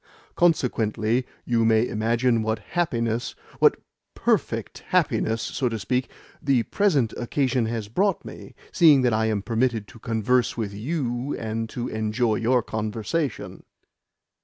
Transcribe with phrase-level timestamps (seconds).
[0.33, 3.77] "Consequently you may imagine what happiness what
[4.15, 6.09] PERFECT happiness, so to speak
[6.41, 11.35] the present occasion has brought me, seeing that I am permitted to converse with you
[11.37, 13.61] and to enjoy your conversation."